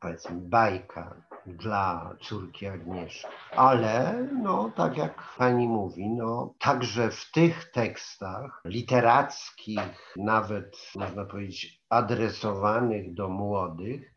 powiedzmy 0.00 0.40
bajka 0.40 1.14
dla 1.46 2.14
córki 2.20 2.66
Agnieszki. 2.66 3.26
Ale 3.56 4.28
no, 4.42 4.70
tak 4.76 4.96
jak 4.96 5.22
pani 5.38 5.68
mówi, 5.68 6.08
no, 6.08 6.54
także 6.58 7.10
w 7.10 7.30
tych 7.32 7.70
tekstach 7.70 8.60
literackich, 8.64 10.12
nawet 10.16 10.76
można 10.96 11.24
powiedzieć 11.24 11.80
adresowanych 11.88 13.14
do 13.14 13.28
młodych, 13.28 14.16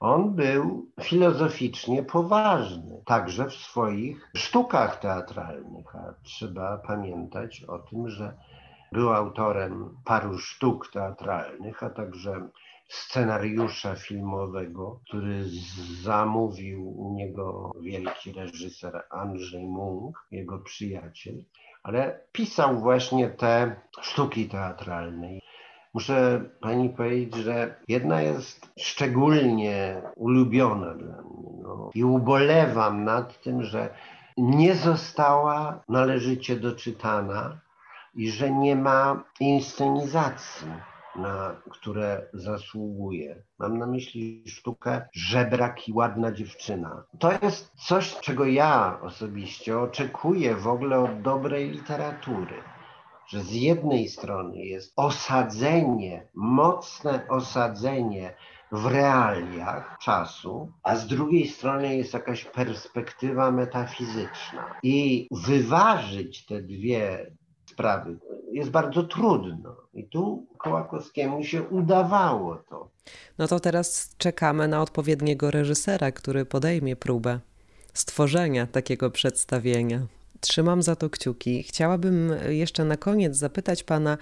on 0.00 0.34
był 0.34 0.90
filozoficznie 1.00 2.02
poważny, 2.02 3.02
także 3.06 3.48
w 3.48 3.54
swoich 3.54 4.30
sztukach 4.36 5.00
teatralnych. 5.00 5.96
A 5.96 6.14
trzeba 6.22 6.78
pamiętać 6.78 7.64
o 7.68 7.78
tym, 7.78 8.08
że 8.08 8.36
był 8.92 9.12
autorem 9.12 9.96
paru 10.04 10.38
sztuk 10.38 10.90
teatralnych, 10.92 11.82
a 11.82 11.90
także 11.90 12.48
scenariusza 12.94 13.94
filmowego, 13.94 15.00
który 15.08 15.44
zamówił 16.02 17.00
u 17.00 17.14
niego 17.14 17.72
wielki 17.80 18.32
reżyser 18.32 19.02
Andrzej 19.10 19.66
Munk, 19.66 20.26
jego 20.30 20.58
przyjaciel, 20.58 21.44
ale 21.82 22.20
pisał 22.32 22.78
właśnie 22.80 23.30
te 23.30 23.76
sztuki 24.00 24.48
teatralne. 24.48 25.28
Muszę 25.94 26.44
pani 26.60 26.88
powiedzieć, 26.90 27.34
że 27.34 27.74
jedna 27.88 28.22
jest 28.22 28.72
szczególnie 28.78 30.02
ulubiona 30.16 30.94
dla 30.94 31.22
mnie 31.22 31.50
no, 31.62 31.90
i 31.94 32.04
ubolewam 32.04 33.04
nad 33.04 33.42
tym, 33.42 33.62
że 33.62 33.94
nie 34.36 34.74
została 34.74 35.84
należycie 35.88 36.56
doczytana 36.56 37.60
i 38.14 38.30
że 38.30 38.50
nie 38.50 38.76
ma 38.76 39.24
inscenizacji 39.40 40.68
na 41.16 41.56
które 41.70 42.26
zasługuje. 42.32 43.42
Mam 43.58 43.78
na 43.78 43.86
myśli 43.86 44.44
sztukę 44.46 45.08
Żebrak 45.12 45.88
i 45.88 45.92
ładna 45.92 46.32
dziewczyna. 46.32 47.04
To 47.18 47.32
jest 47.42 47.72
coś, 47.86 48.16
czego 48.20 48.44
ja 48.44 49.00
osobiście 49.02 49.78
oczekuję 49.78 50.54
w 50.54 50.66
ogóle 50.66 51.00
od 51.00 51.22
dobrej 51.22 51.70
literatury. 51.70 52.54
Że 53.28 53.40
z 53.40 53.52
jednej 53.52 54.08
strony 54.08 54.64
jest 54.64 54.92
osadzenie, 54.96 56.28
mocne 56.34 57.28
osadzenie 57.28 58.34
w 58.72 58.86
realiach 58.86 59.98
czasu, 60.00 60.72
a 60.82 60.96
z 60.96 61.06
drugiej 61.06 61.48
strony 61.48 61.96
jest 61.96 62.14
jakaś 62.14 62.44
perspektywa 62.44 63.50
metafizyczna. 63.50 64.74
I 64.82 65.28
wyważyć 65.30 66.46
te 66.46 66.62
dwie 66.62 67.32
sprawy 67.66 68.18
jest 68.54 68.70
bardzo 68.70 69.02
trudno. 69.02 69.76
I 69.94 70.04
tu 70.04 70.46
Kołakowskiemu 70.58 71.44
się 71.44 71.62
udawało 71.62 72.56
to. 72.56 72.88
No 73.38 73.48
to 73.48 73.60
teraz 73.60 74.14
czekamy 74.18 74.68
na 74.68 74.82
odpowiedniego 74.82 75.50
reżysera, 75.50 76.12
który 76.12 76.44
podejmie 76.44 76.96
próbę 76.96 77.40
stworzenia 77.94 78.66
takiego 78.66 79.10
przedstawienia. 79.10 80.06
Trzymam 80.40 80.82
za 80.82 80.96
to 80.96 81.10
kciuki. 81.10 81.62
Chciałabym 81.62 82.32
jeszcze 82.48 82.84
na 82.84 82.96
koniec 82.96 83.36
zapytać 83.36 83.82
pana, 83.82 84.18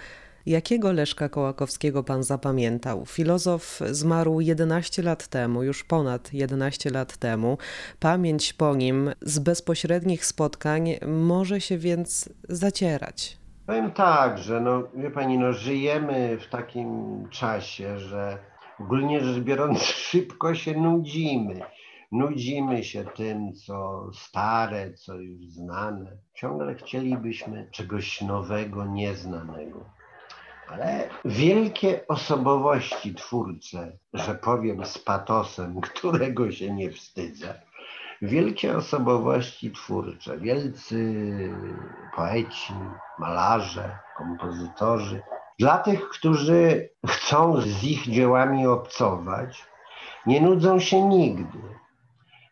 Jakiego 0.47 0.93
Leszka 0.93 1.29
Kołakowskiego 1.29 2.05
pan 2.05 2.23
zapamiętał? 2.23 3.07
Filozof 3.07 3.81
zmarł 3.91 4.41
11 4.41 5.03
lat 5.03 5.29
temu, 5.29 5.63
już 5.63 5.85
ponad 5.85 6.33
11 6.33 6.91
lat 6.91 7.17
temu. 7.17 7.59
Pamięć 8.01 8.53
po 8.53 8.75
nim 8.75 9.11
z 9.21 9.39
bezpośrednich 9.39 10.27
spotkań 10.27 10.95
może 11.07 11.61
się 11.61 11.79
więc 11.79 12.29
zacierać. 12.49 13.42
Powiem 13.67 13.91
tak, 13.91 14.39
że 14.39 14.61
no, 14.61 14.83
wie 14.95 15.11
pani, 15.11 15.39
no, 15.39 15.53
żyjemy 15.53 16.39
w 16.39 16.47
takim 16.49 16.89
czasie, 17.31 17.99
że 17.99 18.39
ogólnie 18.81 19.21
rzecz 19.21 19.39
biorąc 19.39 19.83
szybko 20.09 20.55
się 20.55 20.81
nudzimy. 20.81 21.61
Nudzimy 22.13 22.85
się 22.85 23.05
tym, 23.05 23.53
co 23.53 24.07
stare, 24.15 24.93
co 24.95 25.15
już 25.15 25.47
znane. 25.47 26.17
Ciągle 26.35 26.75
chcielibyśmy 26.75 27.69
czegoś 27.71 28.21
nowego, 28.21 28.87
nieznanego. 28.87 29.85
Ale 30.69 31.09
wielkie 31.25 32.07
osobowości 32.07 33.15
twórcze, 33.15 33.99
że 34.15 34.35
powiem 34.35 34.87
z 34.87 34.99
patosem, 34.99 35.81
którego 35.95 36.53
się 36.53 36.75
nie 36.75 36.91
wstydzę, 36.91 37.63
wielkie 38.23 38.77
osobowości 38.77 39.71
twórcze, 39.71 40.39
wielcy 40.39 41.15
poeci, 42.17 42.75
malarze, 43.19 43.99
kompozytorzy, 44.17 45.23
dla 45.59 45.79
tych, 45.79 46.09
którzy 46.09 46.91
chcą 47.07 47.61
z 47.61 47.85
ich 47.85 48.03
dziełami 48.03 48.67
obcować, 48.67 49.65
nie 50.27 50.41
nudzą 50.41 50.79
się 50.79 51.03
nigdy. 51.09 51.59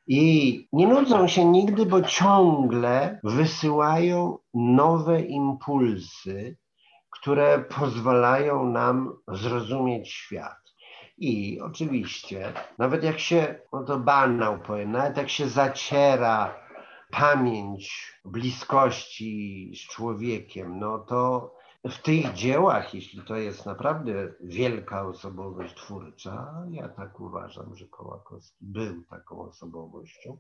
I 0.07 0.69
nie 0.73 0.87
nudzą 0.87 1.29
się 1.29 1.45
nigdy, 1.45 1.87
bo 1.87 2.03
ciągle 2.03 3.21
wysyłają 3.25 4.39
nowe 4.55 5.21
impulsy, 5.21 6.57
które 7.11 7.59
pozwalają 7.59 8.67
nam 8.67 9.13
zrozumieć 9.29 10.13
świat. 10.13 10.70
I 11.21 11.61
oczywiście, 11.61 12.53
nawet 12.79 13.05
jak 13.05 13.19
się, 13.19 13.55
no 13.73 13.85
to 13.85 13.99
banał 13.99 14.59
powiem, 14.59 14.93
nawet 14.93 15.17
jak 15.17 15.31
się 15.31 15.49
zaciera 15.49 16.55
pamięć 17.11 18.13
bliskości 18.25 19.73
z 19.77 19.79
człowiekiem, 19.79 20.79
no 20.79 20.99
to 20.99 21.51
w 21.85 21.99
tych 21.99 22.33
dziełach, 22.33 22.95
jeśli 22.95 23.23
to 23.23 23.37
jest 23.37 23.67
naprawdę 23.67 24.13
wielka 24.41 25.07
osobowość 25.07 25.75
twórcza, 25.75 26.65
ja 26.71 26.89
tak 26.89 27.21
uważam, 27.21 27.77
że 27.77 27.87
Kołakowski 27.87 28.59
był 28.61 29.05
taką 29.05 29.41
osobowością, 29.41 30.39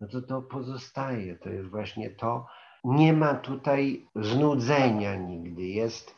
no 0.00 0.08
to 0.08 0.22
to 0.22 0.42
pozostaje. 0.42 1.36
To 1.36 1.48
jest 1.48 1.68
właśnie 1.68 2.10
to, 2.10 2.46
nie 2.84 3.12
ma 3.12 3.34
tutaj 3.34 4.08
znudzenia 4.14 5.16
nigdy, 5.16 5.62
jest 5.62 6.16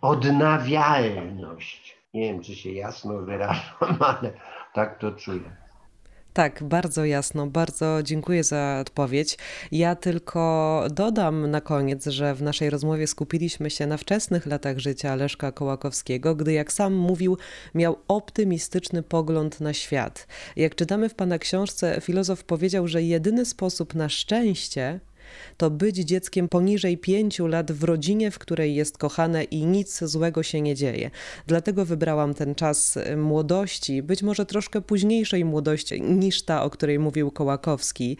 odnawialność. 0.00 1.99
Nie 2.14 2.20
wiem, 2.32 2.42
czy 2.42 2.54
się 2.54 2.70
jasno 2.70 3.18
wyrażam, 3.18 3.98
ale 4.00 4.32
tak 4.74 4.98
to 4.98 5.12
czuję. 5.12 5.56
Tak, 6.32 6.62
bardzo 6.64 7.04
jasno, 7.04 7.46
bardzo 7.46 8.02
dziękuję 8.02 8.44
za 8.44 8.78
odpowiedź. 8.80 9.38
Ja 9.72 9.94
tylko 9.94 10.84
dodam 10.90 11.50
na 11.50 11.60
koniec, 11.60 12.06
że 12.06 12.34
w 12.34 12.42
naszej 12.42 12.70
rozmowie 12.70 13.06
skupiliśmy 13.06 13.70
się 13.70 13.86
na 13.86 13.96
wczesnych 13.96 14.46
latach 14.46 14.78
życia 14.78 15.14
Leszka 15.14 15.52
Kołakowskiego, 15.52 16.34
gdy, 16.34 16.52
jak 16.52 16.72
sam 16.72 16.94
mówił, 16.94 17.38
miał 17.74 17.96
optymistyczny 18.08 19.02
pogląd 19.02 19.60
na 19.60 19.72
świat. 19.72 20.26
Jak 20.56 20.74
czytamy 20.74 21.08
w 21.08 21.14
pana 21.14 21.38
książce, 21.38 22.00
filozof 22.00 22.44
powiedział, 22.44 22.88
że 22.88 23.02
jedyny 23.02 23.44
sposób 23.44 23.94
na 23.94 24.08
szczęście 24.08 25.00
to 25.56 25.70
być 25.70 25.96
dzieckiem 25.96 26.48
poniżej 26.48 26.98
pięciu 26.98 27.46
lat 27.46 27.72
w 27.72 27.84
rodzinie, 27.84 28.30
w 28.30 28.38
której 28.38 28.74
jest 28.74 28.98
kochane 28.98 29.44
i 29.44 29.66
nic 29.66 30.04
złego 30.04 30.42
się 30.42 30.60
nie 30.60 30.74
dzieje. 30.74 31.10
Dlatego 31.46 31.84
wybrałam 31.84 32.34
ten 32.34 32.54
czas 32.54 32.98
młodości, 33.16 34.02
być 34.02 34.22
może 34.22 34.46
troszkę 34.46 34.80
późniejszej 34.80 35.44
młodości 35.44 36.02
niż 36.02 36.42
ta, 36.42 36.62
o 36.62 36.70
której 36.70 36.98
mówił 36.98 37.30
Kołakowski, 37.30 38.16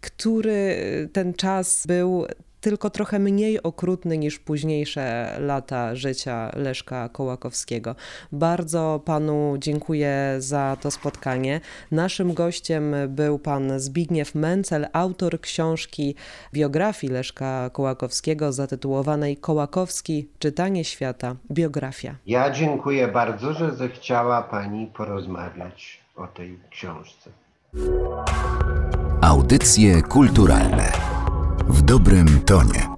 który 0.00 0.76
ten 1.12 1.34
czas 1.34 1.86
był 1.86 2.26
tylko 2.64 2.90
trochę 2.90 3.18
mniej 3.18 3.62
okrutny 3.62 4.18
niż 4.18 4.38
późniejsze 4.38 5.36
lata 5.40 5.94
życia 5.94 6.50
Leszka 6.56 7.08
Kołakowskiego. 7.08 7.96
Bardzo 8.32 9.00
panu 9.04 9.54
dziękuję 9.58 10.36
za 10.38 10.76
to 10.80 10.90
spotkanie. 10.90 11.60
Naszym 11.90 12.34
gościem 12.34 12.94
był 13.08 13.38
pan 13.38 13.80
Zbigniew 13.80 14.34
Mencel, 14.34 14.86
autor 14.92 15.40
książki 15.40 16.14
biografii 16.52 17.12
Leszka 17.12 17.70
Kołakowskiego 17.72 18.52
zatytułowanej 18.52 19.36
Kołakowski 19.36 20.28
Czytanie 20.38 20.84
świata 20.84 21.36
biografia. 21.50 22.14
Ja 22.26 22.50
dziękuję 22.50 23.08
bardzo, 23.08 23.52
że 23.52 23.74
zechciała 23.74 24.42
pani 24.42 24.86
porozmawiać 24.86 26.00
o 26.16 26.26
tej 26.26 26.58
książce. 26.70 27.30
Audycje 29.20 30.02
kulturalne 30.02 31.13
w 31.68 31.82
dobrym 31.82 32.40
tonie. 32.40 32.93